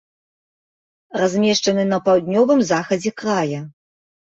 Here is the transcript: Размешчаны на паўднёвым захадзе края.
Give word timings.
Размешчаны 1.23 1.83
на 1.93 2.01
паўднёвым 2.09 2.59
захадзе 2.73 3.15
края. 3.25 3.65